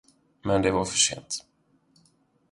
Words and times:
Men 0.43 0.61
det 0.63 0.71
var 0.73 0.85
för 0.85 0.97
sent. 0.97 1.45